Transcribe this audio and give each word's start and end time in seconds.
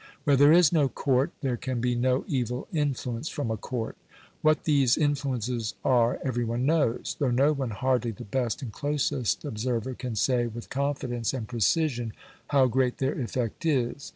Where 0.23 0.35
there 0.35 0.51
is 0.51 0.71
no 0.71 0.89
Court 0.89 1.31
there 1.41 1.57
can 1.57 1.79
be 1.79 1.93
no 1.93 2.25
evil 2.27 2.67
influence 2.73 3.29
from 3.29 3.51
a 3.51 3.55
Court. 3.55 3.95
What 4.41 4.63
these 4.63 4.97
influences 4.97 5.75
are 5.85 6.19
every 6.23 6.43
one 6.43 6.65
knows; 6.65 7.15
though 7.19 7.29
no 7.29 7.53
one, 7.53 7.69
hardly 7.69 8.09
the 8.09 8.23
best 8.25 8.63
and 8.63 8.71
closest 8.71 9.45
observer, 9.45 9.93
can 9.93 10.15
say 10.15 10.47
with 10.47 10.71
confidence 10.71 11.35
and 11.35 11.47
precision 11.47 12.13
how 12.47 12.65
great 12.65 12.97
their 12.97 13.13
effect 13.13 13.63
is. 13.63 14.09